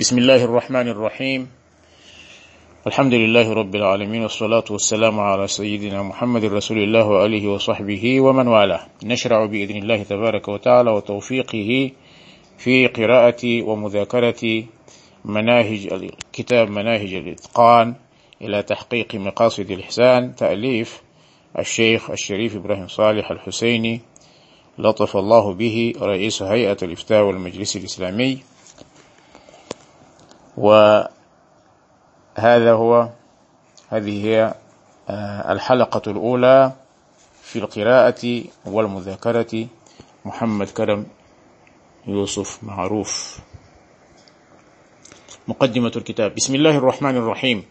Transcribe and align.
بسم 0.00 0.18
الله 0.18 0.44
الرحمن 0.44 0.88
الرحيم. 0.88 1.48
الحمد 2.86 3.14
لله 3.14 3.52
رب 3.52 3.74
العالمين 3.74 4.22
والصلاة 4.22 4.64
والسلام 4.70 5.20
على 5.20 5.48
سيدنا 5.48 6.02
محمد 6.02 6.44
رسول 6.44 6.78
الله 6.78 7.06
وآله 7.06 7.48
وصحبه 7.48 8.20
ومن 8.20 8.48
والاه. 8.48 8.80
نشرع 9.02 9.46
بإذن 9.46 9.76
الله 9.76 10.02
تبارك 10.02 10.48
وتعالى 10.48 10.90
وتوفيقه 10.90 11.90
في 12.58 12.86
قراءة 12.86 13.62
ومذاكرة 13.62 14.64
مناهج 15.24 15.88
الكتاب 15.92 16.70
مناهج 16.70 17.14
الإتقان 17.14 17.94
إلى 18.42 18.62
تحقيق 18.62 19.14
مقاصد 19.14 19.70
الإحسان. 19.70 20.34
تأليف 20.34 21.02
الشيخ 21.58 22.10
الشريف 22.10 22.56
إبراهيم 22.56 22.88
صالح 22.88 23.30
الحسيني 23.30 24.00
لطف 24.78 25.16
الله 25.16 25.52
به 25.52 25.92
رئيس 26.00 26.42
هيئة 26.42 26.76
الإفتاء 26.82 27.22
والمجلس 27.22 27.76
الإسلامي. 27.76 28.38
وهذا 30.56 31.12
هو 32.72 33.08
هذه 33.90 34.26
هي 34.26 34.54
الحلقة 35.50 36.10
الأولى 36.10 36.72
في 37.42 37.58
القراءة 37.58 38.42
والمذاكرة. 38.66 39.66
محمد 40.24 40.66
كرم 40.66 41.06
يوسف 42.06 42.64
معروف. 42.64 43.38
مقدمة 45.48 45.92
الكتاب. 45.96 46.34
بسم 46.34 46.54
الله 46.54 46.78
الرحمن 46.78 47.16
الرحيم. 47.16 47.62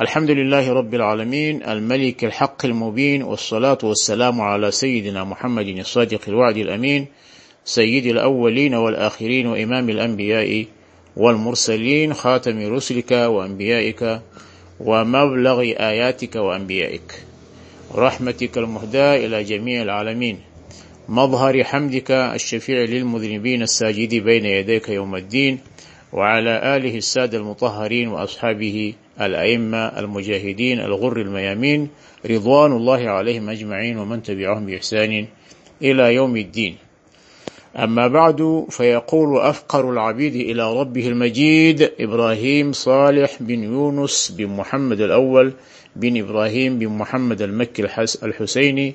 الحمد 0.00 0.30
لله 0.30 0.72
رب 0.72 0.94
العالمين 0.94 1.62
الملك 1.62 2.24
الحق 2.24 2.64
المبين 2.64 3.22
والصلاة 3.22 3.78
والسلام 3.82 4.40
على 4.40 4.70
سيدنا 4.70 5.24
محمد 5.24 5.66
الصادق 5.66 6.20
الوعد 6.28 6.56
الأمين 6.56 7.06
سيد 7.64 8.06
الأولين 8.06 8.74
والآخرين 8.74 9.46
وإمام 9.46 9.90
الأنبياء 9.90 10.66
والمرسلين 11.16 12.14
خاتم 12.14 12.74
رسلك 12.74 13.12
وأنبيائك 13.12 14.20
ومبلغ 14.80 15.60
آياتك 15.60 16.36
وأنبيائك. 16.36 17.22
رحمتك 17.94 18.58
المهداة 18.58 19.16
إلى 19.26 19.44
جميع 19.44 19.82
العالمين. 19.82 20.38
مظهر 21.08 21.64
حمدك 21.64 22.10
الشفيع 22.10 22.84
للمذنبين 22.84 23.62
الساجد 23.62 24.14
بين 24.14 24.44
يديك 24.44 24.88
يوم 24.88 25.16
الدين 25.16 25.58
وعلى 26.12 26.76
آله 26.76 26.96
السادة 26.96 27.38
المطهرين 27.38 28.08
وأصحابه 28.08 28.94
الأئمة 29.20 29.78
المجاهدين 29.78 30.80
الغر 30.80 31.20
الميامين 31.20 31.88
رضوان 32.30 32.72
الله 32.72 33.10
عليهم 33.10 33.50
أجمعين 33.50 33.98
ومن 33.98 34.22
تبعهم 34.22 34.66
بإحسان 34.66 35.26
إلى 35.82 36.14
يوم 36.14 36.36
الدين. 36.36 36.76
أما 37.76 38.08
بعد 38.08 38.66
فيقول 38.70 39.40
أفقر 39.40 39.90
العبيد 39.90 40.34
إلى 40.34 40.80
ربه 40.80 41.08
المجيد 41.08 41.92
إبراهيم 42.00 42.72
صالح 42.72 43.36
بن 43.40 43.62
يونس 43.62 44.32
بن 44.38 44.46
محمد 44.46 45.00
الأول 45.00 45.52
بن 45.96 46.20
إبراهيم 46.20 46.78
بن 46.78 46.88
محمد 46.88 47.42
المكي 47.42 47.82
الحسيني. 48.22 48.94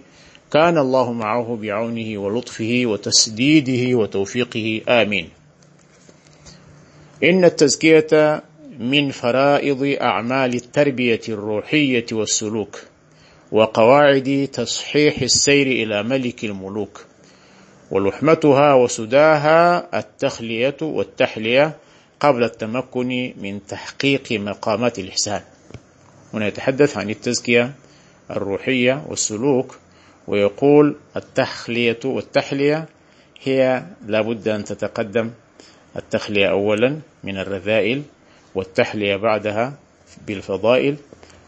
كان 0.54 0.78
الله 0.78 1.14
معه 1.14 1.58
بعونه 1.62 2.18
ولطفه 2.18 2.82
وتسديده 2.86 3.98
وتوفيقه. 3.98 4.82
آمين. 4.88 5.30
إن 7.24 7.46
التزكية 7.46 8.44
من 8.80 9.12
فرائض 9.12 9.98
أعمال 10.02 10.54
التربية 10.54 11.22
الروحية 11.30 12.06
والسلوك 12.12 12.80
وقواعد 13.52 14.50
تصحيح 14.54 15.22
السير 15.22 15.68
إلى 15.68 16.04
ملك 16.04 16.46
الملوك. 16.46 17.09
ولحمتها 17.92 18.74
وسداها 18.74 19.88
التخلية 20.00 20.78
والتحلية 20.82 21.76
قبل 22.20 22.44
التمكن 22.44 23.34
من 23.42 23.66
تحقيق 23.68 24.32
مقامات 24.32 25.00
الإحسان. 25.00 25.42
هنا 26.34 26.48
يتحدث 26.48 26.98
عن 26.98 27.10
التزكية 27.10 27.72
الروحية 28.32 29.04
والسلوك 29.08 29.78
ويقول 30.28 30.96
التخلية 31.16 32.00
والتحلية 32.06 32.86
هي 33.44 33.84
لابد 34.08 34.48
أن 34.48 34.64
تتقدم. 34.64 35.32
التخلية 35.96 36.50
أولا 36.50 37.00
من 37.24 37.38
الرذائل 37.38 38.04
والتحلية 38.56 39.16
بعدها 39.16 39.74
بالفضائل 40.28 40.96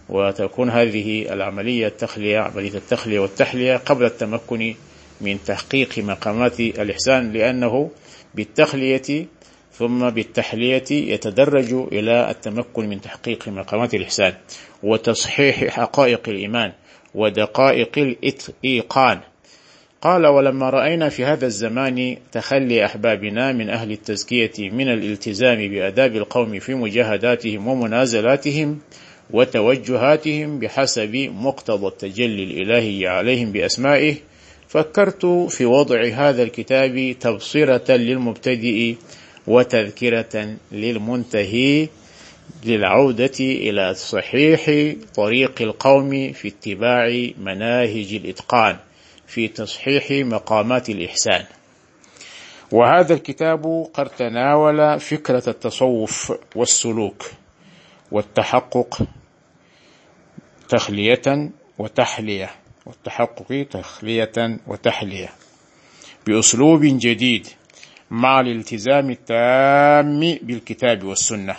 وتكون 0.09 0.69
هذه 0.69 1.33
العملية 1.33 1.87
التخلية 1.87 2.39
عملية 2.39 2.77
التخلية 2.77 3.19
والتحلية 3.19 3.77
قبل 3.77 4.05
التمكن 4.05 4.75
من 5.21 5.37
تحقيق 5.45 5.99
مقامات 5.99 6.59
الإحسان 6.59 7.33
لأنه 7.33 7.89
بالتخلية 8.35 9.25
ثم 9.73 10.09
بالتحلية 10.09 10.91
يتدرج 10.91 11.73
إلى 11.73 12.29
التمكن 12.31 12.89
من 12.89 13.01
تحقيق 13.01 13.47
مقامات 13.47 13.93
الإحسان 13.93 14.33
وتصحيح 14.83 15.65
حقائق 15.65 16.29
الإيمان 16.29 16.71
ودقائق 17.15 17.97
الإيقان 17.97 19.19
قال 20.01 20.27
ولما 20.27 20.69
رأينا 20.69 21.09
في 21.09 21.25
هذا 21.25 21.45
الزمان 21.45 22.17
تخلي 22.31 22.85
أحبابنا 22.85 23.51
من 23.51 23.69
أهل 23.69 23.91
التزكية 23.91 24.69
من 24.69 24.89
الالتزام 24.89 25.57
بأداب 25.57 26.15
القوم 26.15 26.59
في 26.59 26.73
مجاهداتهم 26.73 27.67
ومنازلاتهم 27.67 28.79
وتوجهاتهم 29.31 30.59
بحسب 30.59 31.15
مقتضى 31.15 31.87
التجلي 31.87 32.43
الإلهي 32.43 33.07
عليهم 33.07 33.51
بأسمائه 33.51 34.15
فكرت 34.71 35.25
في 35.25 35.65
وضع 35.65 36.03
هذا 36.13 36.43
الكتاب 36.43 37.15
تبصرة 37.19 37.91
للمبتدئ 37.91 38.95
وتذكرة 39.47 40.55
للمنتهي 40.71 41.87
للعودة 42.65 43.39
إلى 43.39 43.93
صحيح 43.93 44.93
طريق 45.15 45.61
القوم 45.61 46.31
في 46.31 46.47
اتباع 46.47 47.31
مناهج 47.37 48.13
الإتقان 48.13 48.77
في 49.27 49.47
تصحيح 49.47 50.11
مقامات 50.11 50.89
الإحسان. 50.89 51.45
وهذا 52.71 53.13
الكتاب 53.13 53.87
قد 53.93 54.09
تناول 54.09 54.99
فكرة 54.99 55.43
التصوف 55.49 56.33
والسلوك 56.55 57.31
والتحقق 58.11 58.99
تخلية 60.69 61.49
وتحلية. 61.77 62.60
والتحقق 62.85 63.65
تخلية 63.71 64.59
وتحلية. 64.67 65.29
بأسلوب 66.27 66.81
جديد 66.83 67.47
مع 68.11 68.39
الالتزام 68.39 69.09
التام 69.09 70.19
بالكتاب 70.41 71.03
والسنة 71.03 71.55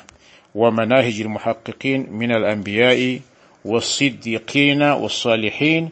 ومناهج 0.55 1.21
المحققين 1.21 2.13
من 2.13 2.33
الأنبياء 2.33 3.21
والصديقين 3.65 4.83
والصالحين 4.83 5.91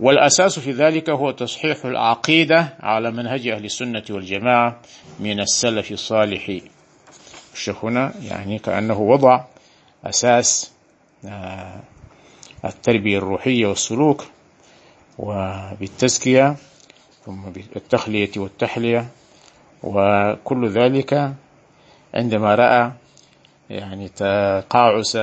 والأساس 0.00 0.58
في 0.58 0.70
ذلك 0.72 1.10
هو 1.10 1.30
تصحيح 1.30 1.84
العقيدة 1.84 2.76
على 2.80 3.10
منهج 3.10 3.48
أهل 3.48 3.64
السنة 3.64 4.02
والجماعة 4.10 4.80
من 5.20 5.40
السلف 5.40 5.92
الصالح. 5.92 6.58
الشيخ 7.54 7.84
هنا 7.84 8.14
يعني 8.22 8.58
كأنه 8.58 9.00
وضع 9.00 9.44
أساس 10.04 10.72
التربية 12.64 13.18
الروحية 13.18 13.66
والسلوك 13.66 14.24
وبالتزكية 15.18 16.56
ثم 17.26 17.42
بالتخلية 17.42 18.30
والتحلية 18.36 19.06
وكل 19.82 20.68
ذلك 20.68 21.34
عندما 22.14 22.54
رأى 22.54 22.92
يعني 23.70 24.08
تقاعس 24.08 25.18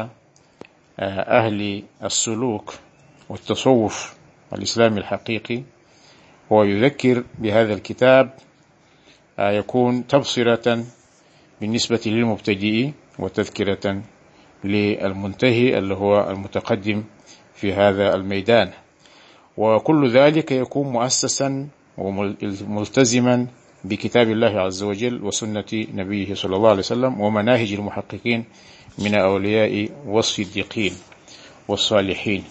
أهل 1.00 1.84
السلوك 2.04 2.74
والتصوف 3.30 4.16
الإسلامي 4.54 4.98
الحقيقي 4.98 5.64
هو 6.52 6.64
يذكر 6.64 7.24
بهذا 7.40 7.74
الكتاب 7.74 8.34
يكون 9.40 10.08
تبصرة 10.08 10.84
بالنسبة 11.62 12.02
للمبتدئ 12.06 12.92
وتذكرة 13.20 14.02
للمنتهي 14.64 15.78
اللي 15.78 15.94
هو 15.94 16.30
المتقدم 16.30 17.04
في 17.56 17.74
هذا 17.74 18.16
الميدان. 18.16 18.72
وكل 19.58 20.10
ذلك 20.10 20.52
يكون 20.52 20.88
مؤسسا 20.88 21.68
وملتزما 21.98 23.48
بكتاب 23.84 24.30
الله 24.30 24.60
عز 24.60 24.84
وجل 24.84 25.24
وسنة 25.24 25.66
نبيه 25.94 26.34
صلى 26.34 26.56
الله 26.56 26.70
عليه 26.70 26.80
وسلم 26.80 27.22
ومناهج 27.22 27.74
المحققين 27.74 28.46
من 29.00 29.16
أولياء 29.16 29.90
والصديقين 30.08 30.94
والصالحين. 31.68 32.44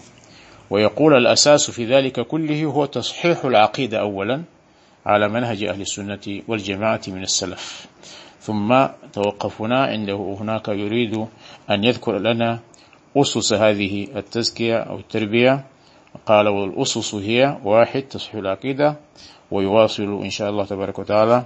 ويقول 0.70 1.16
الأساس 1.16 1.70
في 1.70 1.84
ذلك 1.84 2.20
كله 2.20 2.64
هو 2.64 2.84
تصحيح 2.84 3.44
العقيدة 3.44 4.00
أولا 4.00 4.42
على 5.06 5.28
منهج 5.28 5.64
أهل 5.64 5.80
السنة 5.80 6.42
والجماعة 6.48 7.00
من 7.08 7.22
السلف. 7.22 7.86
ثم 8.42 8.86
توقفنا 9.12 9.84
عنده 9.84 10.36
هناك 10.40 10.68
يريد 10.68 11.26
أن 11.70 11.84
يذكر 11.84 12.18
لنا 12.18 12.60
أسس 13.16 13.52
هذه 13.52 14.06
التزكية 14.16 14.78
أو 14.78 14.98
التربية 14.98 15.64
قال 16.26 16.48
والأسس 16.48 17.14
هي 17.14 17.58
واحد 17.64 18.02
تصحيح 18.02 18.34
العقيدة 18.34 18.96
ويواصل 19.50 20.22
إن 20.22 20.30
شاء 20.30 20.50
الله 20.50 20.64
تبارك 20.64 20.98
وتعالى 20.98 21.44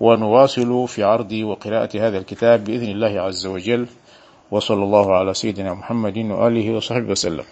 ونواصل 0.00 0.88
في 0.88 1.02
عرض 1.02 1.32
وقراءة 1.32 1.98
هذا 1.98 2.18
الكتاب 2.18 2.64
بإذن 2.64 2.90
الله 2.90 3.20
عز 3.20 3.46
وجل 3.46 3.86
وصلى 4.50 4.84
الله 4.84 5.14
على 5.14 5.34
سيدنا 5.34 5.74
محمد 5.74 6.18
وآله 6.18 6.72
وصحبه 6.76 7.10
وسلم. 7.10 7.44